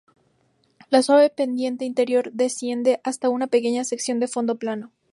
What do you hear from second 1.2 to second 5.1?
pendiente interior desciende hasta una pequeña sección de fondo plano.